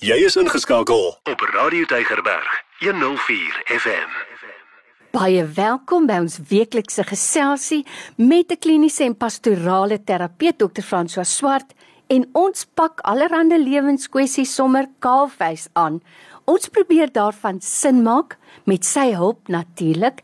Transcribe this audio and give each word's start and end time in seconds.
Jy 0.00 0.16
is 0.24 0.32
ingeskakel 0.40 1.10
op 1.28 1.42
Radio 1.52 1.84
Tygerberg 1.84 2.48
104 2.78 3.58
FM. 3.66 4.14
Baie 5.12 5.42
welkom 5.44 6.06
by 6.08 6.16
ons 6.22 6.38
weeklikse 6.48 7.04
geselsie 7.04 7.82
met 8.16 8.48
'n 8.48 8.56
kliniese 8.64 9.04
en 9.04 9.16
pastorale 9.16 9.98
terapeut 10.04 10.56
Dr. 10.56 10.80
François 10.80 11.28
Swart 11.28 11.74
en 12.08 12.24
ons 12.32 12.64
pak 12.74 13.00
allerlei 13.00 13.60
lewenskwessies 13.60 14.54
sommer 14.54 14.88
kaalvuis 14.98 15.68
aan. 15.72 16.00
Ons 16.46 16.68
probeer 16.68 17.12
daarvan 17.12 17.60
sin 17.60 18.02
maak 18.02 18.38
met 18.64 18.84
sy 18.84 19.12
hulp 19.12 19.48
natuurlik. 19.48 20.22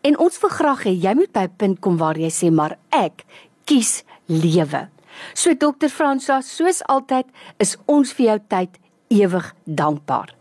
En 0.00 0.18
ons 0.18 0.40
wil 0.40 0.50
graag 0.50 0.84
hê 0.84 0.96
jy 0.96 1.14
moet 1.14 1.32
by 1.32 1.42
'n 1.42 1.56
punt 1.56 1.80
kom 1.80 1.96
waar 1.98 2.16
jy 2.16 2.30
sê 2.30 2.50
maar 2.50 2.78
ek 2.88 3.24
kies 3.66 4.02
lewe. 4.26 4.88
So 5.34 5.54
Dr. 5.54 5.88
François, 5.88 6.42
soos 6.42 6.82
altyd 6.82 7.26
is 7.58 7.76
ons 7.86 8.12
vir 8.12 8.26
jou 8.26 8.38
tyd 8.48 8.80
ewig 9.10 9.54
dankbaar. 9.64 10.34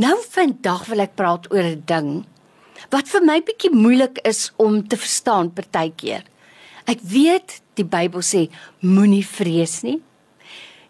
Nou 0.00 0.16
vandag 0.30 0.86
wil 0.88 1.04
ek 1.04 1.16
praat 1.18 1.48
oor 1.52 1.66
'n 1.66 1.82
ding 1.84 2.24
wat 2.90 3.08
vir 3.08 3.22
my 3.24 3.40
bietjie 3.42 3.70
moeilik 3.74 4.18
is 4.24 4.52
om 4.56 4.88
te 4.88 4.96
verstaan 4.96 5.50
partykeer. 5.52 6.22
Ek 6.86 7.00
weet 7.02 7.60
die 7.74 7.84
Bybel 7.84 8.22
sê 8.22 8.48
moenie 8.80 9.26
vrees 9.26 9.82
nie. 9.82 10.00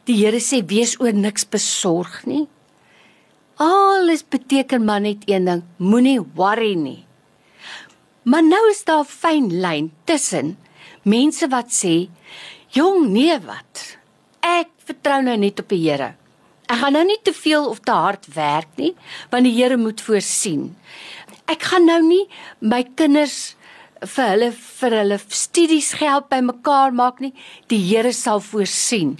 Die 0.05 0.15
Here 0.15 0.41
sê 0.41 0.62
wees 0.62 0.95
oor 1.01 1.12
niks 1.12 1.45
besorg 1.45 2.27
nie. 2.27 2.47
Alles 3.57 4.23
beteken 4.23 4.85
maar 4.85 5.01
net 5.01 5.27
een 5.27 5.45
ding, 5.45 5.62
moenie 5.77 6.21
worry 6.35 6.75
nie. 6.75 7.05
Maar 8.23 8.43
nou 8.43 8.71
is 8.71 8.85
daar 8.85 9.03
'n 9.03 9.05
fyn 9.05 9.61
lyn 9.61 9.93
tussen 10.05 10.57
mense 11.03 11.48
wat 11.48 11.71
sê, 11.71 12.09
"Jong, 12.71 13.09
nee 13.09 13.39
wat? 13.39 13.97
Ek 14.41 14.69
vertrou 14.85 15.23
nou 15.23 15.37
net 15.37 15.61
op 15.61 15.69
die 15.69 15.91
Here." 15.91 16.15
Ek 16.69 16.83
gaan 16.83 16.93
nou 16.93 17.05
nie 17.09 17.21
te 17.25 17.33
veel 17.33 17.65
of 17.65 17.81
te 17.81 17.95
hard 17.97 18.27
werk 18.35 18.69
nie, 18.77 18.95
want 19.33 19.49
die 19.49 19.55
Here 19.57 19.77
moet 19.81 20.01
voorsien. 20.05 20.77
Ek 21.48 21.62
gaan 21.70 21.87
nou 21.89 22.01
nie 22.05 22.27
my 22.61 22.83
kinders 22.95 23.56
vir 24.05 24.27
hulle 24.34 24.51
vir 24.53 24.97
hulle 25.01 25.19
studiesgeld 25.19 26.29
bymekaar 26.29 26.92
maak 26.92 27.23
nie. 27.25 27.33
Die 27.73 27.81
Here 27.81 28.12
sal 28.12 28.42
voorsien. 28.45 29.17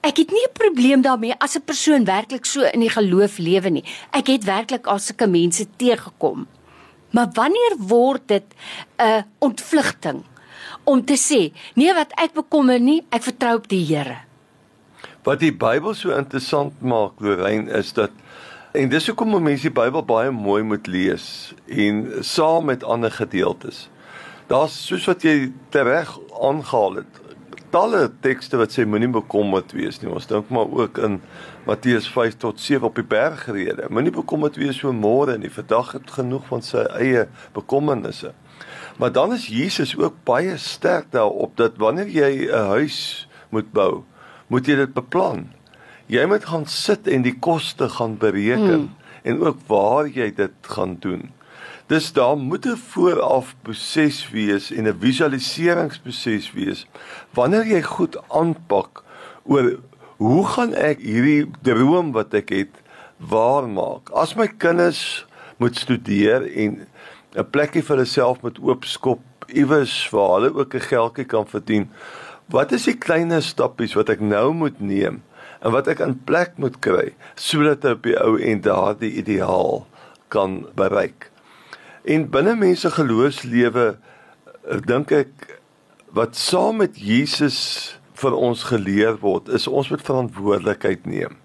Ek 0.00 0.16
het 0.16 0.30
nie 0.32 0.46
'n 0.46 0.56
probleem 0.56 1.02
daarmee 1.02 1.36
as 1.38 1.56
'n 1.56 1.68
persoon 1.68 2.04
werklik 2.04 2.46
so 2.46 2.62
in 2.62 2.80
die 2.80 2.96
geloof 2.96 3.38
lewe 3.38 3.70
nie. 3.70 3.84
Ek 4.12 4.26
het 4.28 4.44
werklik 4.44 4.86
al 4.86 4.98
sulke 4.98 5.26
mense 5.26 5.66
teëgekom. 5.76 6.46
Maar 7.10 7.28
wanneer 7.32 7.76
word 7.76 8.28
dit 8.28 8.44
'n 8.98 9.24
ontvlugting 9.38 10.24
om 10.84 11.04
te 11.04 11.16
sê, 11.16 11.52
nee 11.74 11.94
wat 11.94 12.12
ek 12.16 12.32
bekommer 12.32 12.80
nie, 12.80 13.04
ek 13.10 13.22
vertrou 13.22 13.56
op 13.56 13.68
die 13.68 13.84
Here. 13.84 14.28
Wat 15.28 15.42
die 15.42 15.52
Bybel 15.52 15.92
so 15.92 16.14
interessant 16.16 16.78
maak, 16.80 17.18
Lorraine, 17.20 17.68
is 17.76 17.90
dat 17.92 18.14
en 18.72 18.88
dis 18.88 19.10
hoekom 19.10 19.34
mense 19.44 19.66
die 19.66 19.74
Bybel 19.76 20.00
baie 20.08 20.30
mooi 20.32 20.62
moet 20.64 20.88
lees 20.88 21.26
en 21.68 21.98
saam 22.24 22.70
met 22.70 22.86
ander 22.86 23.12
gedeeltes. 23.12 23.90
Daar's 24.48 24.78
soos 24.86 25.04
wat 25.10 25.26
jy 25.28 25.50
tereg 25.74 26.14
aangehaal 26.32 27.02
het, 27.02 27.20
talle 27.74 28.06
tekste 28.24 28.56
wat 28.56 28.72
sê 28.72 28.88
moenie 28.88 29.10
bekommerd 29.18 29.76
wees 29.76 30.00
nie. 30.00 30.08
Ons 30.08 30.30
dink 30.30 30.48
maar 30.48 30.72
ook 30.72 30.96
in 31.04 31.20
Matteus 31.68 32.08
5 32.08 32.40
tot 32.46 32.64
7 32.64 32.88
op 32.88 32.96
die 32.96 33.04
bergrede. 33.04 33.92
Moenie 33.92 34.14
bekommerd 34.16 34.56
wees 34.56 34.80
oor 34.80 34.96
môre 34.96 35.36
nie. 35.36 35.52
Vandag 35.52 35.92
het 35.98 36.18
genoeg 36.22 36.48
van 36.48 36.64
sy 36.64 36.88
eie 36.96 37.28
bekommernisse. 37.56 38.32
Maar 38.96 39.12
dan 39.12 39.36
is 39.36 39.50
Jesus 39.52 39.92
ook 39.98 40.22
baie 40.24 40.56
sterk 40.56 41.12
daarop 41.12 41.60
dat 41.60 41.76
wanneer 41.76 42.08
jy 42.08 42.48
'n 42.48 42.72
huis 42.78 43.28
moet 43.52 43.68
bou, 43.72 44.04
moet 44.48 44.66
jy 44.66 44.76
dit 44.80 44.92
beplan. 44.96 45.46
Jy 46.08 46.24
moet 46.28 46.44
gaan 46.48 46.66
sit 46.66 47.08
en 47.08 47.22
die 47.22 47.36
koste 47.36 47.88
gaan 47.88 48.16
bereken 48.20 48.74
hmm. 48.74 48.94
en 49.22 49.42
ook 49.44 49.60
waar 49.68 50.08
jy 50.08 50.30
dit 50.34 50.72
gaan 50.72 50.96
doen. 51.00 51.28
Dis 51.88 52.12
daar 52.12 52.36
moet 52.36 52.66
'n 52.66 52.76
vooraf 52.76 53.54
proses 53.62 54.30
wees 54.30 54.70
en 54.70 54.88
'n 54.88 54.98
visualiseringsproses 55.00 56.52
wees 56.52 56.86
wanneer 57.32 57.66
jy 57.66 57.82
goed 57.82 58.16
aanpak 58.28 59.02
oor 59.44 59.78
hoe 60.16 60.46
gaan 60.46 60.74
ek 60.74 60.98
hierdie 61.00 61.50
droom 61.62 62.12
wat 62.12 62.34
ek 62.34 62.48
het 62.48 62.74
waar 63.16 63.68
maak. 63.68 64.10
As 64.10 64.34
my 64.34 64.46
kinders 64.46 65.26
moet 65.56 65.76
studeer 65.76 66.44
en 66.56 66.86
'n 67.36 67.50
plekkie 67.50 67.82
vir 67.82 67.96
hulle 67.96 68.08
self 68.08 68.42
moet 68.42 68.58
oopskop 68.58 69.20
iewers 69.46 70.10
waar 70.10 70.40
hulle 70.40 70.54
ook 70.54 70.74
'n 70.74 70.88
geldjie 70.92 71.24
kan 71.24 71.46
verdien 71.46 71.90
Wat 72.48 72.72
is 72.72 72.86
die 72.88 72.96
klein 72.96 73.34
stappies 73.44 73.92
wat 73.92 74.08
ek 74.08 74.22
nou 74.24 74.54
moet 74.56 74.78
neem 74.80 75.20
en 75.58 75.72
wat 75.74 75.88
ek 75.92 76.00
in 76.00 76.14
plek 76.24 76.54
moet 76.56 76.78
kry 76.80 77.10
sodat 77.36 77.84
ek 77.84 77.98
op 77.98 78.06
die 78.06 78.16
ou 78.16 78.38
en 78.40 78.62
daardie 78.64 79.10
ideaal 79.20 79.82
kan 80.32 80.62
bereik? 80.78 81.28
En 82.08 82.24
binne 82.32 82.54
mense 82.56 82.88
geloofslewe 82.94 83.84
eh, 83.92 84.80
dink 84.88 85.12
ek 85.12 85.60
wat 86.16 86.40
saam 86.40 86.80
met 86.80 86.96
Jesus 86.96 87.60
vir 88.16 88.32
ons 88.32 88.64
geleer 88.70 89.20
word 89.20 89.52
is 89.52 89.68
ons 89.68 89.92
moet 89.92 90.08
verantwoordelikheid 90.08 91.04
neem. 91.04 91.36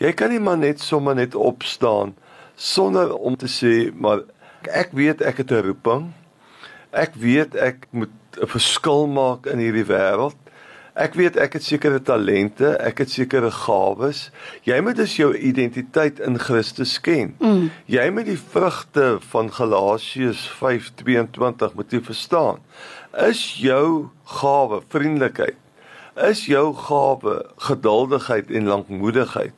Jy 0.00 0.16
kan 0.16 0.32
nie 0.32 0.40
maar 0.40 0.56
net 0.56 0.80
sommer 0.80 1.20
net 1.20 1.36
opstaan 1.36 2.16
sonder 2.56 3.12
om 3.12 3.36
te 3.36 3.50
sê 3.50 3.92
maar 3.92 4.24
ek 4.72 4.96
weet 4.96 5.20
ek 5.20 5.44
het 5.44 5.52
'n 5.52 5.68
roeping. 5.68 6.12
Ek 6.96 7.12
weet 7.12 7.60
ek 7.60 7.92
moet 7.92 8.23
'n 8.40 8.48
verskil 8.48 9.06
maak 9.06 9.46
in 9.46 9.58
hierdie 9.58 9.86
wêreld. 9.86 10.36
Ek 10.94 11.16
weet 11.18 11.34
ek 11.42 11.56
het 11.58 11.64
sekere 11.66 11.98
talente, 12.02 12.68
ek 12.78 13.00
het 13.02 13.10
sekere 13.10 13.50
gawes. 13.50 14.28
Jy 14.62 14.76
moet 14.80 14.96
dus 14.96 15.16
jou 15.16 15.32
identiteit 15.34 16.20
in 16.22 16.38
Christus 16.38 17.00
ken. 17.02 17.34
Mm. 17.42 17.72
Jy 17.90 18.04
moet 18.14 18.28
die 18.30 18.38
vrugte 18.38 19.18
van 19.32 19.50
Galasiërs 19.50 20.46
5:22 20.60 21.74
moet 21.74 21.90
jy 21.90 22.00
verstaan. 22.00 22.62
Is 23.26 23.56
jou 23.58 24.10
gawe 24.24 24.82
vriendelikheid? 24.88 25.58
Is 26.14 26.46
jou 26.46 26.74
gawe 26.74 27.42
geduldigheid 27.56 28.50
en 28.50 28.70
lankmoedigheid? 28.70 29.54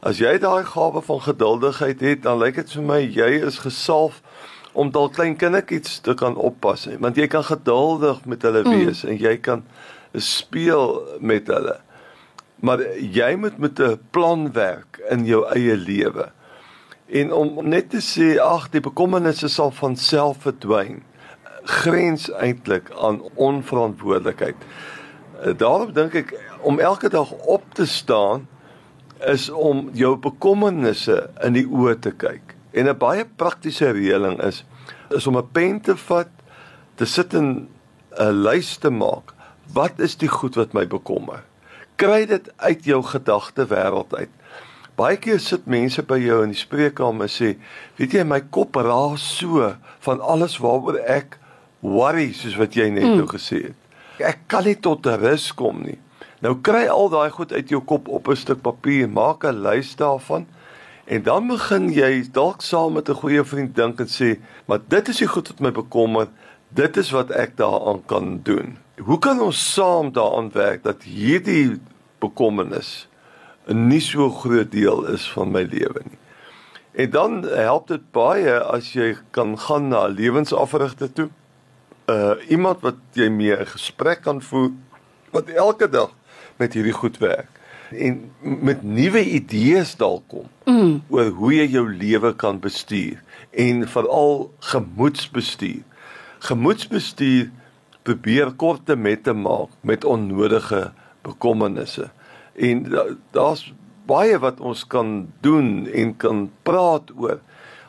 As 0.00 0.22
jy 0.22 0.38
daai 0.38 0.64
gawe 0.64 1.02
van 1.02 1.20
geduldigheid 1.20 2.00
het, 2.00 2.22
dan 2.22 2.38
lyk 2.38 2.62
dit 2.62 2.70
vir 2.72 2.82
my 2.82 3.00
jy 3.02 3.30
is 3.42 3.58
gesalf 3.66 4.22
om 4.72 4.90
dalk 4.94 5.14
klein 5.18 5.36
kindertjies 5.36 5.98
te 6.04 6.14
kan 6.14 6.36
oppas 6.38 6.86
nie, 6.86 6.98
want 7.02 7.18
jy 7.18 7.26
kan 7.30 7.44
geduldig 7.46 8.24
met 8.30 8.42
hulle 8.46 8.62
mm. 8.64 8.74
wees 8.76 9.04
en 9.04 9.18
jy 9.18 9.36
kan 9.42 9.64
speel 10.14 11.00
met 11.20 11.48
hulle. 11.50 11.76
Maar 12.60 12.82
jy 12.98 13.34
moet 13.40 13.58
met 13.58 13.80
'n 13.80 13.98
plan 14.10 14.52
werk 14.52 15.00
in 15.10 15.24
jou 15.24 15.46
eie 15.54 15.76
lewe. 15.76 16.30
En 17.06 17.32
om 17.32 17.68
net 17.68 17.90
te 17.90 18.00
sê 18.00 18.38
ag 18.38 18.70
die 18.70 18.80
bekommernisse 18.80 19.48
sal 19.48 19.70
van 19.70 19.96
self 19.96 20.42
verdwyn, 20.42 21.02
grens 21.64 22.30
eintlik 22.30 22.90
aan 22.90 23.22
onverantwoordelikheid. 23.34 24.56
Daarom 25.56 25.92
dink 25.92 26.14
ek 26.14 26.34
om 26.60 26.78
elke 26.78 27.08
dag 27.08 27.32
op 27.32 27.64
te 27.74 27.86
staan 27.86 28.48
is 29.26 29.50
om 29.50 29.90
jou 29.92 30.16
bekommernisse 30.16 31.30
in 31.44 31.52
die 31.52 31.66
oë 31.66 31.98
te 31.98 32.10
kyk 32.10 32.59
En 32.70 32.86
'n 32.88 32.98
baie 32.98 33.24
praktiese 33.24 33.90
reëling 33.90 34.40
is 34.42 34.64
is 35.10 35.26
om 35.26 35.36
'n 35.36 35.50
pen 35.52 35.80
te 35.80 35.96
vat, 35.96 36.28
te 36.94 37.04
sit 37.04 37.34
en 37.34 37.68
'n 38.18 38.42
lys 38.42 38.76
te 38.76 38.90
maak. 38.90 39.34
Wat 39.72 39.98
is 39.98 40.16
die 40.16 40.28
goed 40.28 40.54
wat 40.54 40.72
my 40.72 40.86
bekommer? 40.86 41.44
Kry 41.96 42.26
dit 42.26 42.52
uit 42.56 42.84
jou 42.84 43.02
gedagte 43.02 43.66
wêreld 43.66 44.14
uit. 44.14 44.30
Baie 44.94 45.16
keer 45.16 45.40
sit 45.40 45.66
mense 45.66 46.02
by 46.02 46.18
jou 46.18 46.42
in 46.42 46.48
die 46.48 46.58
spreekkamer 46.58 47.22
en 47.22 47.28
sê, 47.28 47.58
"Weet 47.96 48.12
jy, 48.12 48.24
my 48.24 48.40
kop 48.40 48.74
raas 48.76 49.36
so 49.38 49.74
van 49.98 50.20
alles 50.20 50.58
waaroor 50.58 50.98
ek 50.98 51.38
worry 51.80 52.32
soos 52.32 52.56
wat 52.56 52.74
jy 52.74 52.88
net 52.90 53.04
mm. 53.04 53.16
nou 53.16 53.26
gesê 53.26 53.62
het. 53.62 53.76
Ek 54.18 54.38
kan 54.46 54.64
nie 54.64 54.76
tot 54.76 55.06
rus 55.06 55.54
kom 55.54 55.82
nie." 55.82 55.98
Nou 56.40 56.54
kry 56.60 56.86
al 56.86 57.08
daai 57.08 57.30
goed 57.30 57.52
uit 57.52 57.68
jou 57.68 57.80
kop 57.80 58.08
op 58.08 58.28
'n 58.28 58.36
stuk 58.36 58.62
papier, 58.62 59.08
maak 59.08 59.44
'n 59.44 59.62
lys 59.62 59.96
daarvan 59.96 60.46
En 61.10 61.22
dan 61.22 61.48
begin 61.50 61.88
jy 61.90 62.22
dalk 62.30 62.62
saam 62.62 62.92
met 62.94 63.08
'n 63.10 63.18
goeie 63.18 63.44
vriend 63.44 63.74
dink 63.74 64.00
en 64.00 64.06
sê, 64.06 64.38
"Maar 64.64 64.78
dit 64.88 65.08
is 65.08 65.16
die 65.16 65.26
goed 65.26 65.48
wat 65.48 65.60
my 65.60 65.72
bekommer. 65.72 66.28
Dit 66.68 66.96
is 66.96 67.10
wat 67.10 67.30
ek 67.30 67.56
daaraan 67.56 68.04
kan 68.06 68.40
doen." 68.42 68.78
Hoe 68.96 69.18
kan 69.18 69.40
ons 69.40 69.72
saam 69.72 70.12
daaraan 70.12 70.50
werk 70.52 70.82
dat 70.82 71.02
hierdie 71.02 71.80
bekommernis 72.18 73.08
'n 73.66 73.86
nie 73.86 74.00
so 74.00 74.30
groot 74.30 74.72
deel 74.72 75.06
is 75.06 75.30
van 75.32 75.50
my 75.50 75.62
lewe 75.62 76.00
nie? 76.04 76.18
En 76.92 77.10
dan 77.10 77.42
help 77.42 77.86
dit 77.86 78.10
baie 78.10 78.60
as 78.60 78.92
jy 78.92 79.16
kan 79.30 79.58
gaan 79.58 79.88
na 79.88 80.06
'n 80.06 80.14
lewensafrigter 80.14 81.12
toe. 81.12 81.28
Uh 82.06 82.34
iemand 82.48 82.80
wat 82.80 82.96
jy 83.12 83.28
mee 83.28 83.56
'n 83.56 83.66
gesprek 83.66 84.22
kan 84.22 84.42
voer 84.42 84.70
wat 85.30 85.48
elke 85.48 85.88
dag 85.88 86.10
met 86.56 86.72
hierdie 86.72 86.92
goed 86.92 87.18
werk 87.18 87.59
en 87.92 88.20
met 88.40 88.82
nuwe 88.82 89.22
idees 89.24 89.96
dalk 89.98 90.26
kom 90.30 90.46
mm. 90.66 91.00
oor 91.10 91.30
hoe 91.38 91.52
jy 91.54 91.66
jou 91.74 91.86
lewe 91.90 92.32
kan 92.38 92.60
bestuur 92.62 93.18
en 93.50 93.82
veral 93.88 94.46
gemoedsbestuur. 94.72 95.82
Gemoedsbestuur 96.46 97.50
probeer 98.06 98.52
korte 98.56 98.96
met 98.96 99.24
te 99.26 99.34
maak 99.36 99.72
met 99.80 100.04
onnodige 100.04 100.90
bekommernisse. 101.26 102.08
En 102.54 102.86
daar's 103.34 103.72
baie 104.08 104.38
wat 104.38 104.60
ons 104.60 104.86
kan 104.86 105.28
doen 105.44 105.86
en 105.86 106.16
kan 106.16 106.46
praat 106.62 107.10
oor. 107.16 107.40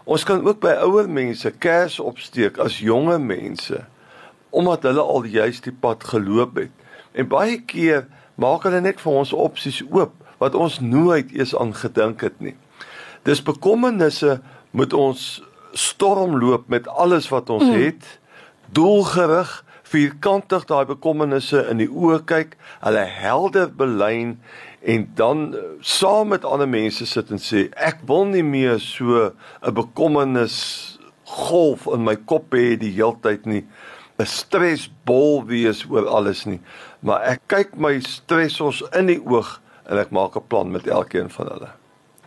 Ons 0.03 0.25
kan 0.27 0.43
ook 0.43 0.59
by 0.63 0.73
ouer 0.83 1.09
mense 1.09 1.51
kers 1.61 1.99
opsteek 2.01 2.59
as 2.61 2.81
jonge 2.81 3.17
mense 3.19 3.85
omdat 4.51 4.83
hulle 4.83 4.99
al 4.99 5.23
juis 5.31 5.61
die 5.63 5.71
pad 5.71 6.03
geloop 6.03 6.57
het. 6.59 6.71
En 7.15 7.29
baie 7.31 7.61
keer 7.63 8.03
maak 8.35 8.63
hulle 8.63 8.81
net 8.81 9.01
vir 9.01 9.13
ons 9.13 9.33
opsies 9.33 9.81
oop 9.89 10.13
wat 10.41 10.55
ons 10.55 10.79
nooit 10.79 11.31
eens 11.31 11.55
aan 11.55 11.73
gedink 11.73 12.21
het 12.21 12.39
nie. 12.41 12.55
Dis 13.23 13.43
bekommernisse 13.45 14.39
moet 14.71 14.93
ons 14.93 15.43
stormloop 15.77 16.67
met 16.67 16.87
alles 16.87 17.29
wat 17.29 17.49
ons 17.49 17.67
mm. 17.67 17.77
het, 17.77 18.07
doelgerig, 18.73 19.51
vierkantig 19.91 20.65
daai 20.65 20.85
bekommernisse 20.89 21.65
in 21.69 21.81
die 21.83 21.89
oë 21.91 22.21
kyk, 22.25 22.55
hulle 22.81 23.05
helder 23.05 23.69
belyn 23.75 24.37
en 24.81 25.05
dan 25.15 25.51
uh, 25.53 25.63
saam 25.79 26.31
met 26.33 26.45
ander 26.47 26.69
mense 26.69 27.05
sit 27.05 27.29
en 27.29 27.41
sê 27.41 27.67
ek 27.77 28.01
wil 28.09 28.25
nie 28.31 28.45
meer 28.45 28.79
so 28.81 29.29
'n 29.61 29.73
bekommernis 29.77 30.57
golf 31.23 31.85
in 31.93 32.03
my 32.03 32.15
kop 32.15 32.55
hê 32.57 32.77
die 32.79 32.93
heeltyd 32.95 33.45
nie 33.45 33.65
'n 34.17 34.25
stresbol 34.25 35.45
wees 35.45 35.85
oor 35.89 36.07
alles 36.07 36.45
nie 36.45 36.59
maar 37.01 37.21
ek 37.33 37.45
kyk 37.47 37.75
my 37.75 37.99
stressors 38.05 38.81
in 38.97 39.11
die 39.11 39.19
oog 39.19 39.59
en 39.89 40.01
ek 40.01 40.11
maak 40.11 40.35
'n 40.35 40.47
plan 40.47 40.71
met 40.71 40.87
elkeen 40.87 41.29
van 41.29 41.47
hulle 41.47 41.71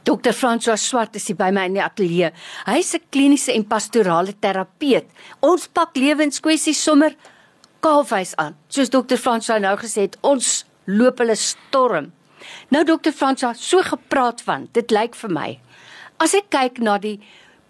Dr. 0.04 0.32
François 0.36 0.76
Swart 0.76 1.16
is 1.16 1.32
by 1.32 1.48
my 1.50 1.64
in 1.64 1.78
die 1.78 1.82
ateljee. 1.82 2.30
Hy's 2.66 2.94
'n 2.94 3.00
kliniese 3.10 3.54
en 3.54 3.64
pastorale 3.64 4.34
terapeut. 4.38 5.06
Ons 5.40 5.66
pak 5.66 5.96
lewenskwessies 5.96 6.82
sommer 6.82 7.16
kaalwys 7.80 8.36
aan. 8.36 8.54
Soos 8.68 8.90
Dr. 8.90 9.16
François 9.16 9.60
nou 9.60 9.76
gesê 9.76 10.00
het, 10.02 10.18
ons 10.20 10.66
loop 10.84 11.18
hulle 11.18 11.36
storm. 11.36 12.12
Nou 12.68 12.84
dokter 12.84 13.12
Fransa, 13.12 13.52
so 13.56 13.82
gepraat 13.82 14.42
van, 14.44 14.68
dit 14.72 14.90
lyk 14.90 15.16
vir 15.18 15.32
my. 15.32 15.48
As 16.22 16.34
ek 16.34 16.50
kyk 16.54 16.80
na 16.84 16.98
die 16.98 17.18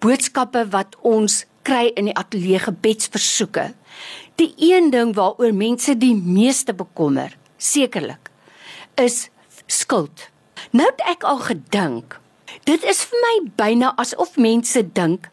boodskappe 0.05 0.67
wat 0.73 0.97
ons 1.03 1.45
kry 1.65 1.91
in 1.99 2.11
die 2.11 2.17
ateljee 2.17 2.61
gebedsversoeke, 2.67 3.71
die 4.41 4.53
een 4.59 4.91
ding 4.93 5.15
waaroor 5.17 5.55
mense 5.57 5.97
die 5.99 6.15
meeste 6.15 6.75
bekommer, 6.77 7.37
sekerlik, 7.57 8.31
is 9.01 9.29
skuld. 9.67 10.29
Nou 10.71 10.87
het 10.91 11.03
ek 11.09 11.25
al 11.29 11.41
gedink, 11.45 12.19
dit 12.69 12.85
is 12.85 13.05
vir 13.09 13.25
my 13.25 13.35
byna 13.59 13.95
asof 14.01 14.37
mense 14.41 14.83
dink 14.97 15.31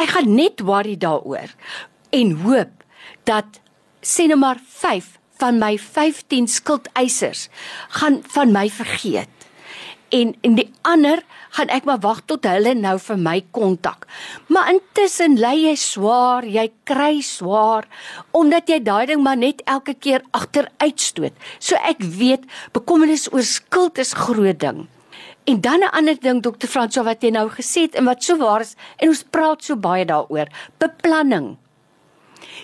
ek 0.00 0.14
gaan 0.14 0.34
net 0.36 0.60
worry 0.66 0.96
daaroor 1.00 1.52
en 2.12 2.32
hoop 2.44 2.72
dat 3.28 3.60
sê 4.04 4.26
net 4.28 4.40
maar 4.40 4.60
van 5.40 5.58
my 5.58 5.76
15 5.78 6.48
skuldeisers 6.48 7.48
gaan 7.98 8.20
van 8.34 8.52
my 8.54 8.68
vergeet. 8.70 9.41
En 10.12 10.34
en 10.44 10.56
die 10.58 10.68
ander 10.84 11.22
gaan 11.56 11.70
ek 11.72 11.86
maar 11.88 12.00
wag 12.04 12.20
tot 12.28 12.44
hulle 12.48 12.74
nou 12.76 12.98
vir 13.00 13.20
my 13.20 13.38
kontak. 13.56 14.06
Maar 14.52 14.74
intussen 14.74 15.38
lê 15.40 15.52
jy 15.62 15.74
swaar, 15.80 16.44
jy 16.44 16.66
kry 16.88 17.22
swaar 17.24 17.88
omdat 18.36 18.68
jy 18.68 18.82
daai 18.84 19.06
ding 19.08 19.22
maar 19.24 19.40
net 19.40 19.62
elke 19.64 19.94
keer 19.94 20.24
agteruitstoot. 20.36 21.32
So 21.58 21.80
ek 21.80 22.04
weet 22.04 22.44
bekommernis 22.76 23.30
oor 23.32 23.46
skuld 23.46 24.02
is 24.02 24.12
groot 24.16 24.60
ding. 24.60 24.84
En 25.44 25.60
dan 25.60 25.80
'n 25.80 25.94
ander 25.96 26.20
ding 26.20 26.42
dokter 26.42 26.68
Franso 26.68 27.02
wat 27.02 27.22
jy 27.22 27.30
nou 27.30 27.48
gesê 27.48 27.88
het 27.88 27.94
en 27.94 28.04
wat 28.04 28.22
so 28.22 28.36
waar 28.36 28.60
is 28.60 28.76
en 28.96 29.08
ons 29.08 29.24
praat 29.30 29.64
so 29.64 29.76
baie 29.76 30.04
daaroor, 30.04 30.46
beplanning. 30.78 31.56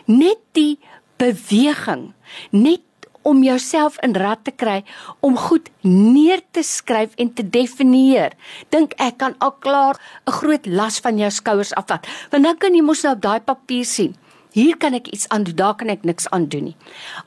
Net 0.07 0.39
die 0.53 0.79
beweging 1.17 2.13
net 2.51 2.83
om 3.23 3.43
jouself 3.43 3.99
in 4.03 4.17
rad 4.17 4.45
te 4.45 4.51
kry 4.51 4.85
om 5.21 5.37
goed 5.37 5.69
neer 5.83 6.41
te 6.51 6.63
skryf 6.63 7.15
en 7.17 7.33
te 7.35 7.43
definieer. 7.43 8.33
Dink 8.71 8.95
ek 8.99 9.19
kan 9.19 9.35
al 9.39 9.53
klaar 9.65 9.97
'n 10.27 10.33
groot 10.33 10.67
las 10.67 11.01
van 11.01 11.19
jou 11.19 11.31
skouers 11.31 11.75
afvat. 11.75 12.07
Want 12.31 12.45
dan 12.45 12.57
kan 12.59 12.75
jy 12.75 12.83
mos 12.83 13.03
nou 13.03 13.15
op 13.15 13.23
daai 13.23 13.41
papier 13.41 13.85
sien. 13.85 14.17
Hier 14.53 14.77
kan 14.77 14.95
ek 14.95 15.09
iets 15.09 15.29
aan 15.29 15.45
doen, 15.45 15.55
daar 15.55 15.75
kan 15.75 15.89
ek 15.89 16.05
niks 16.05 16.29
aan 16.31 16.49
doen 16.49 16.65
nie. 16.65 16.77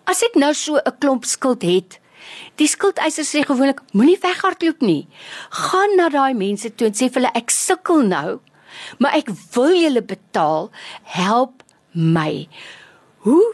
As 0.06 0.24
ek 0.24 0.36
nou 0.36 0.54
so 0.54 0.76
'n 0.76 0.98
klomp 1.00 1.26
skuld 1.26 1.62
het, 1.62 2.00
die 2.56 2.68
skuldeisers 2.68 3.30
sê 3.36 3.44
gewoonlik 3.46 3.82
moenie 3.94 4.20
weghardloop 4.22 4.82
nie. 4.82 5.08
Gaan 5.50 5.96
na 5.98 6.10
daai 6.10 6.34
mense 6.34 6.76
toe 6.76 6.88
en 6.88 6.94
sê 6.94 7.10
vir 7.10 7.22
hulle 7.22 7.32
ek 7.36 7.50
sukkel 7.50 8.04
nou, 8.04 8.40
maar 9.00 9.16
ek 9.16 9.30
wil 9.56 9.74
julle 9.76 10.02
betaal, 10.02 10.72
help 11.04 11.64
my. 11.94 12.48
Hoe 13.26 13.54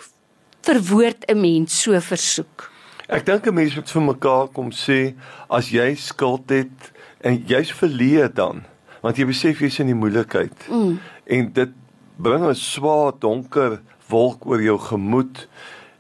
verwoord 0.68 1.26
'n 1.28 1.40
mens 1.40 1.82
so 1.82 2.00
versoek? 2.00 2.72
Ek 3.08 3.26
dink 3.26 3.48
'n 3.48 3.54
mens 3.54 3.76
moet 3.76 3.92
vir 3.92 4.02
mekaar 4.02 4.48
kom 4.48 4.72
sê 4.72 5.16
as 5.50 5.70
jy 5.70 5.96
skuld 5.96 6.50
het 6.50 6.92
en 7.24 7.44
jy's 7.48 7.72
verleë 7.72 8.34
dan, 8.34 8.64
want 9.02 9.18
jy 9.18 9.26
besef 9.26 9.60
jy's 9.60 9.80
in 9.80 9.88
die 9.88 9.96
moeilikheid. 9.96 10.68
Mm. 10.70 11.00
En 11.26 11.54
dit 11.54 11.70
bring 12.16 12.44
'n 12.44 12.56
swaar 12.56 13.14
donker 13.20 13.80
wolk 14.10 14.46
oor 14.46 14.62
jou 14.62 14.78
gemoed. 14.80 15.48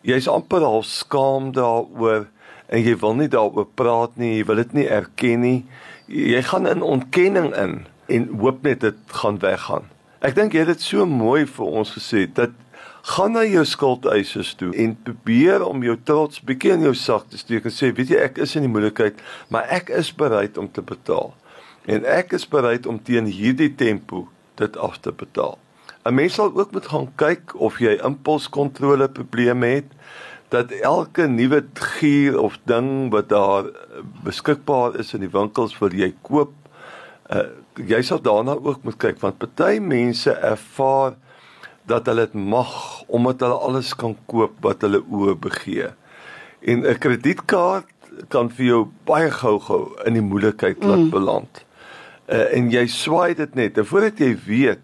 Jy's 0.02 0.28
amper 0.28 0.62
half 0.62 0.86
skaam 0.86 1.52
daaroor 1.52 2.28
en 2.68 2.84
jy 2.84 2.96
wil 3.00 3.16
nie 3.16 3.28
daaroor 3.28 3.68
praat 3.76 4.18
nie, 4.18 4.38
jy 4.38 4.46
wil 4.46 4.56
dit 4.56 4.74
nie 4.74 4.88
erken 4.88 5.42
nie. 5.42 5.66
Jy 6.08 6.42
gaan 6.42 6.68
in 6.68 6.82
ontkenning 6.82 7.56
in 7.56 7.86
en 8.08 8.28
hoop 8.40 8.64
net 8.64 8.80
dit 8.82 8.96
gaan 9.08 9.40
weggaan. 9.40 9.84
Ek 10.20 10.36
dink 10.36 10.54
jy 10.54 10.60
het 10.60 10.68
dit 10.68 10.82
so 10.82 11.06
mooi 11.06 11.46
vir 11.46 11.66
ons 11.66 11.92
gesê 11.92 12.26
dat 12.34 12.52
gaan 13.08 13.32
na 13.32 13.44
jou 13.48 13.64
skuldeisers 13.66 14.54
toe 14.60 14.74
en 14.76 14.96
probeer 15.08 15.64
om 15.64 15.84
jou 15.86 15.96
trots 16.04 16.42
bietjie 16.44 16.74
in 16.76 16.88
jou 16.90 16.96
sak 16.98 17.30
te 17.32 17.40
steek 17.40 17.68
en 17.70 17.74
sê 17.74 17.92
weet 17.96 18.12
jy 18.12 18.24
ek 18.26 18.42
is 18.44 18.56
in 18.60 18.66
die 18.68 18.72
moeilikheid 18.72 19.22
maar 19.54 19.70
ek 19.72 19.94
is 19.96 20.10
bereid 20.12 20.58
om 20.60 20.68
te 20.72 20.84
betaal. 20.84 21.32
En 21.88 22.04
ek 22.04 22.36
is 22.36 22.44
bereid 22.52 22.86
om 22.86 23.00
teen 23.00 23.30
hierdie 23.32 23.72
tempo 23.80 24.26
dit 24.60 24.76
af 24.78 25.00
te 25.00 25.14
betaal. 25.16 25.56
'n 26.08 26.16
mens 26.16 26.36
sal 26.40 26.52
ook 26.56 26.72
moet 26.72 26.88
gaan 26.88 27.08
kyk 27.16 27.56
of 27.56 27.80
jy 27.84 27.98
impulskontrole 28.10 29.08
probleme 29.12 29.68
het 29.68 29.92
dat 30.50 30.72
elke 30.72 31.28
nuwe 31.28 31.64
gier 32.00 32.40
of 32.40 32.60
ding 32.64 33.12
wat 33.12 33.30
daar 33.30 33.68
beskikbaar 34.24 34.96
is 35.00 35.14
in 35.14 35.26
die 35.26 35.32
winkels 35.32 35.76
vir 35.76 35.96
jy 35.96 36.14
koop 36.22 36.54
uh, 37.32 37.48
jy 37.76 38.02
sal 38.02 38.22
daarna 38.24 38.56
ook 38.56 38.84
moet 38.88 39.00
kyk 39.04 39.20
want 39.24 39.40
party 39.40 39.80
mense 39.84 40.32
ervaar 40.32 41.18
dat 41.88 42.06
hulle 42.10 42.28
dit 42.28 42.34
mag 42.34 43.04
omdat 43.08 43.40
hulle 43.46 43.60
alles 43.68 43.94
kan 43.96 44.16
koop 44.26 44.58
wat 44.66 44.84
hulle 44.86 45.04
oë 45.04 45.36
begeer. 45.40 45.94
En 46.62 46.84
'n 46.84 46.98
kredietkaart 47.00 47.94
kan 48.28 48.50
vir 48.50 48.66
jou 48.66 48.82
baie 49.06 49.32
gou-gou 49.32 49.94
in 50.06 50.14
die 50.14 50.26
moeilikheid 50.26 50.84
laat 50.84 51.06
mm. 51.06 51.10
beland. 51.10 51.66
Uh, 52.28 52.50
en 52.58 52.72
jy 52.72 52.88
swaai 52.88 53.36
dit 53.36 53.56
net 53.56 53.78
en 53.78 53.86
voordat 53.86 54.20
jy 54.20 54.34
weet, 54.46 54.84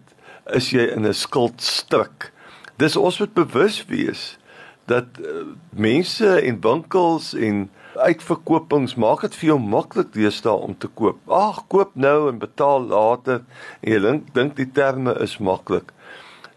is 0.52 0.70
jy 0.70 0.86
in 0.96 1.06
'n 1.06 1.14
skuldstryk. 1.14 2.32
Dis 2.76 2.96
ons 2.96 3.18
moet 3.18 3.34
bewus 3.34 3.84
wees 3.88 4.38
dat 4.86 5.06
uh, 5.20 5.54
mense 5.70 6.40
en 6.40 6.60
winkels 6.60 7.34
en 7.34 7.70
uitverkopings 7.94 8.94
maak 8.94 9.22
dit 9.22 9.36
vir 9.40 9.48
jou 9.48 9.58
maklik 9.60 10.12
deesdae 10.12 10.56
om 10.66 10.74
te 10.78 10.88
koop. 10.88 11.18
Ag, 11.30 11.64
koop 11.68 11.94
nou 11.94 12.28
en 12.30 12.38
betaal 12.38 12.88
later. 12.90 13.44
En 13.80 13.92
jy 13.92 14.00
dink 14.00 14.32
dink 14.34 14.56
die 14.56 14.70
terme 14.72 15.14
is 15.22 15.38
maklik. 15.38 15.92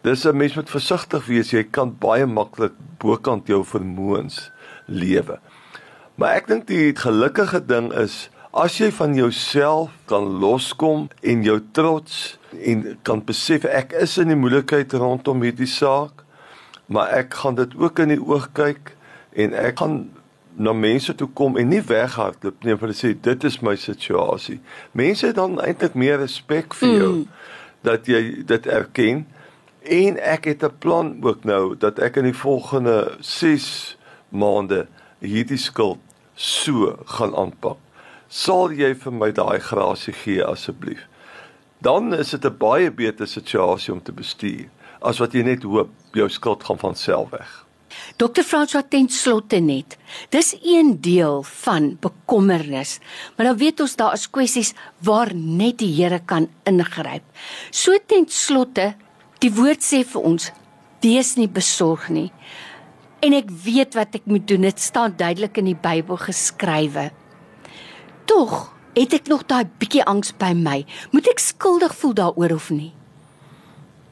Dis 0.01 0.25
'n 0.25 0.37
mens 0.37 0.55
moet 0.55 0.69
versigtig 0.69 1.25
wees. 1.25 1.51
Jy 1.51 1.63
kan 1.63 1.95
baie 1.99 2.25
maklik 2.25 2.73
bokant 2.97 3.47
jou 3.47 3.63
vermoëns 3.65 4.51
lewe. 4.85 5.39
Maar 6.15 6.35
ek 6.35 6.47
dink 6.47 6.67
die 6.67 6.95
gelukkige 6.95 7.65
ding 7.65 7.93
is 7.93 8.29
as 8.57 8.77
jy 8.77 8.91
van 8.91 9.13
jouself 9.15 9.91
kan 10.09 10.23
loskom 10.41 11.07
en 11.21 11.43
jou 11.43 11.59
trots 11.71 12.37
en 12.65 12.97
kan 13.03 13.21
besef 13.25 13.65
ek 13.65 13.93
is 13.93 14.17
in 14.17 14.31
die 14.31 14.39
moeilikheid 14.39 14.93
rondom 14.97 15.43
hierdie 15.45 15.69
saak, 15.69 16.23
maar 16.87 17.11
ek 17.13 17.33
gaan 17.33 17.55
dit 17.59 17.75
ook 17.77 17.99
in 17.99 18.15
die 18.15 18.21
oog 18.21 18.49
kyk 18.57 18.95
en 19.37 19.53
ek 19.53 19.77
gaan 19.83 19.99
na 20.57 20.73
mense 20.73 21.13
toe 21.13 21.29
kom 21.37 21.57
en 21.61 21.69
nie 21.69 21.83
weghardloop 21.85 22.63
nie, 22.65 22.73
want 22.73 22.87
hulle 22.87 22.97
sê 22.97 23.13
dit 23.13 23.43
is 23.45 23.59
my 23.61 23.75
situasie. 23.77 24.57
Mense 24.97 25.29
het 25.29 25.37
dan 25.37 25.59
eintlik 25.61 25.93
meer 25.93 26.17
respek 26.23 26.73
vir 26.79 26.93
jou 26.95 27.11
mm. 27.19 27.25
dat 27.85 28.09
jy 28.09 28.21
dit 28.47 28.69
erken 28.73 29.25
En 29.87 30.17
ek 30.19 30.45
het 30.45 30.63
'n 30.63 30.77
plan 30.79 31.17
ook 31.23 31.43
nou 31.43 31.77
dat 31.77 31.99
ek 31.99 32.15
in 32.15 32.23
die 32.23 32.35
volgende 32.35 33.15
6 33.19 33.97
maande 34.29 34.87
hierdie 35.19 35.57
skuld 35.57 35.99
so 36.35 36.99
gaan 37.05 37.35
aanpak. 37.35 37.77
Sal 38.27 38.71
jy 38.71 38.95
vir 38.95 39.13
my 39.13 39.31
daai 39.31 39.59
grasie 39.59 40.13
gee 40.13 40.43
asseblief? 40.43 41.07
Dan 41.79 42.13
is 42.13 42.29
dit 42.29 42.45
'n 42.45 42.57
baie 42.57 42.91
beter 42.91 43.27
situasie 43.27 43.93
om 43.93 44.03
te 44.03 44.11
bestuur 44.11 44.67
as 45.01 45.19
wat 45.19 45.33
jy 45.33 45.41
net 45.41 45.63
hoop 45.63 45.89
jou 46.11 46.29
skuld 46.29 46.63
gaan 46.63 46.79
van 46.79 46.95
self 46.95 47.29
weg. 47.29 47.65
Dokter 48.17 48.43
François 48.43 48.83
ten 48.89 49.09
slotte 49.09 49.59
net. 49.59 49.97
Dis 50.29 50.55
een 50.61 51.01
deel 51.01 51.43
van 51.43 51.97
bekommernis, 51.99 52.99
maar 53.35 53.45
dan 53.45 53.57
weet 53.57 53.79
ons 53.79 53.95
daar 53.95 54.13
is 54.13 54.29
kwessies 54.29 54.73
waar 54.97 55.33
net 55.35 55.77
die 55.77 56.03
Here 56.03 56.19
kan 56.25 56.49
ingryp. 56.63 57.23
So 57.71 57.97
ten 58.05 58.25
slotte 58.27 58.95
Die 59.39 59.53
woord 59.53 59.83
sê 59.83 60.03
vir 60.03 60.21
ons: 60.21 60.51
"Wees 61.01 61.35
nie 61.35 61.49
besorg 61.49 62.09
nie." 62.09 62.31
En 63.21 63.33
ek 63.33 63.49
weet 63.49 63.93
wat 63.93 64.15
ek 64.15 64.25
moet 64.25 64.47
doen. 64.47 64.61
Dit 64.61 64.79
staan 64.79 65.13
duidelik 65.17 65.57
in 65.57 65.65
die 65.65 65.79
Bybel 65.81 66.17
geskrywe. 66.17 67.11
Tog 68.25 68.77
Het 68.97 69.13
ek 69.13 69.27
nog 69.29 69.43
daai 69.45 69.67
bietjie 69.77 70.01
angs 70.09 70.31
by 70.41 70.55
my? 70.57 70.79
Moet 71.13 71.27
ek 71.29 71.41
skuldig 71.43 71.93
voel 71.99 72.15
daaroor 72.17 72.55
of 72.55 72.71
nie? 72.73 72.95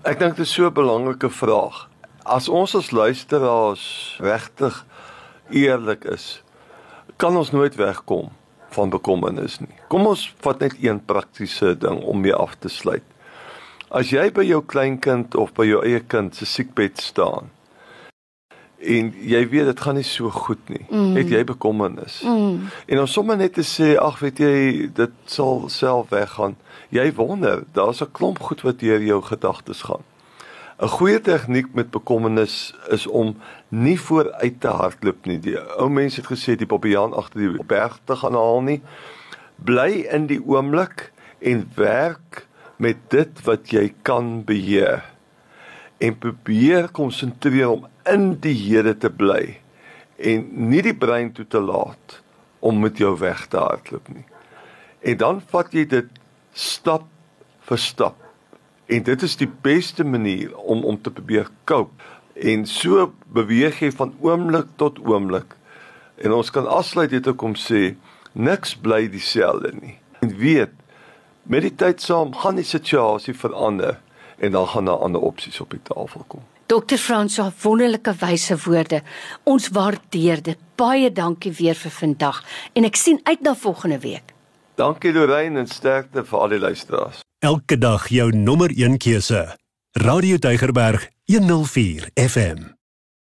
Ek 0.05 0.19
dink 0.21 0.35
dit 0.37 0.45
is 0.45 0.51
so 0.53 0.67
'n 0.69 0.77
belangrike 0.77 1.29
vraag. 1.29 1.89
As 2.21 2.49
ons 2.49 2.75
as 2.75 2.91
luisteraars 2.91 4.17
regtig 4.21 4.85
eerlik 5.49 6.05
is, 6.05 6.43
kan 7.17 7.37
ons 7.37 7.51
nooit 7.51 7.75
wegkom 7.75 8.29
van 8.69 8.89
bekommernis 8.89 9.59
nie. 9.59 9.73
Kom 9.89 10.05
ons 10.05 10.33
vat 10.37 10.59
net 10.59 10.73
een 10.77 11.01
praktiese 11.05 11.73
ding 11.77 12.03
om 12.03 12.21
mee 12.21 12.33
af 12.33 12.55
te 12.59 12.69
sluit. 12.69 13.03
As 13.89 14.09
jy 14.09 14.31
by 14.33 14.43
jou 14.43 14.63
kleinkind 14.65 15.35
of 15.35 15.53
by 15.53 15.65
jou 15.65 15.83
eie 15.85 15.99
kind 15.99 16.35
se 16.35 16.45
siekbed 16.45 16.97
staan 16.97 17.51
en 18.85 19.11
jy 19.25 19.41
weet 19.49 19.69
dit 19.69 19.81
gaan 19.81 19.97
nie 19.97 20.05
so 20.05 20.29
goed 20.29 20.61
nie, 20.69 20.83
mm. 20.89 21.13
het 21.17 21.31
jy 21.31 21.43
bekommernis. 21.47 22.19
Mm. 22.25 22.67
En 22.91 23.01
om 23.01 23.07
sommer 23.09 23.37
net 23.39 23.55
te 23.57 23.65
sê, 23.65 23.95
ag 23.97 24.19
weet 24.21 24.41
jy, 24.43 24.57
dit 24.95 25.15
sal 25.31 25.65
self 25.73 26.11
weggaan. 26.13 26.57
Jy 26.93 27.07
wonder, 27.17 27.63
daar's 27.73 28.01
'n 28.01 28.11
klomp 28.11 28.39
goed 28.39 28.61
wat 28.61 28.79
deur 28.79 29.01
jou 29.01 29.21
gedagtes 29.21 29.81
gaan. 29.89 30.03
'n 30.79 30.87
Goeie 30.87 31.21
tegniek 31.21 31.73
met 31.73 31.91
bekommernis 31.91 32.73
is 32.89 33.07
om 33.07 33.35
nie 33.69 33.99
vooruit 33.99 34.59
te 34.61 34.67
hardloop 34.67 35.25
nie. 35.25 35.39
Die 35.39 35.57
ou 35.79 35.89
mense 35.89 36.21
het 36.21 36.29
gesê 36.29 36.55
die 36.55 36.67
Bobbejaan 36.67 37.13
agter 37.13 37.39
die 37.39 37.63
berg 37.63 37.99
te 38.03 38.15
gaan 38.15 38.33
haal 38.33 38.61
nie. 38.61 38.81
Bly 39.55 40.05
in 40.11 40.27
die 40.27 40.41
oomblik 40.45 41.11
en 41.39 41.71
werk 41.75 42.47
met 42.81 42.97
dit 43.13 43.41
wat 43.47 43.71
jy 43.71 43.89
kan 44.07 44.43
beheer. 44.47 45.03
En 45.97 46.17
probeer 46.19 46.89
konsentreer 46.91 47.69
om 47.71 47.87
in 48.11 48.33
die 48.43 48.55
Here 48.55 48.97
te 48.97 49.09
bly 49.09 49.57
en 50.15 50.45
nie 50.69 50.81
die 50.85 50.95
brein 50.95 51.33
toe 51.35 51.45
te 51.47 51.59
laat 51.59 52.19
om 52.65 52.79
met 52.79 52.99
jou 52.99 53.11
weg 53.19 53.47
te 53.51 53.59
hardloop 53.59 54.07
nie. 54.13 54.25
En 55.05 55.17
dan 55.21 55.41
vat 55.51 55.73
jy 55.75 55.85
dit 55.89 56.21
stap 56.55 57.05
vir 57.67 57.81
stap. 57.81 58.21
En 58.85 59.03
dit 59.03 59.25
is 59.27 59.35
die 59.37 59.49
beste 59.65 60.05
manier 60.05 60.53
om 60.55 60.83
om 60.85 60.97
te 61.01 61.11
probeer 61.11 61.49
cope. 61.69 61.93
En 62.35 62.65
so 62.67 63.11
beweeg 63.33 63.79
jy 63.81 63.91
van 63.95 64.13
oomblik 64.23 64.71
tot 64.81 64.99
oomblik. 65.05 65.55
En 66.21 66.35
ons 66.35 66.51
kan 66.51 66.67
afsluit 66.67 67.11
dit 67.11 67.27
ook 67.27 67.41
om 67.41 67.55
sê 67.59 67.95
niks 68.33 68.75
bly 68.75 69.05
dieselfde 69.11 69.71
nie. 69.79 69.97
En 70.23 70.33
weet 70.39 70.74
met 71.45 71.61
die 71.61 71.75
tyd 71.75 72.01
saam 72.01 72.33
gaan 72.35 72.59
die 72.59 72.67
situasie 72.67 73.33
verander 73.33 73.99
en 74.37 74.51
dan 74.51 74.67
gaan 74.67 74.85
daar 74.85 75.03
ander 75.05 75.21
opsies 75.21 75.59
op 75.59 75.71
die 75.71 75.81
tafel 75.83 76.23
kom. 76.27 76.43
Dr. 76.65 76.97
Franswa, 76.97 77.51
wonderlike 77.61 78.13
wyse 78.19 78.57
woorde. 78.65 79.01
Ons 79.43 79.69
waardeer 79.69 80.41
dit. 80.41 80.57
Baie 80.75 81.11
dankie 81.11 81.51
weer 81.53 81.77
vir 81.77 81.93
vandag 81.93 82.41
en 82.73 82.87
ek 82.87 82.97
sien 82.99 83.19
uit 83.23 83.41
na 83.45 83.53
volgende 83.55 83.99
week. 84.03 84.33
Dankie 84.75 85.13
Lorraine 85.13 85.61
en 85.61 85.69
sterkte 85.71 86.25
vir 86.25 86.39
al 86.39 86.55
die 86.55 86.59
luisteraars. 86.59 87.21
Elke 87.39 87.77
dag 87.77 88.09
jou 88.09 88.31
nommer 88.35 88.73
1 88.73 88.97
keuse. 88.97 89.45
Radio 89.93 90.37
Deugerberg 90.37 91.07
104 91.31 92.09
FM. 92.15 92.73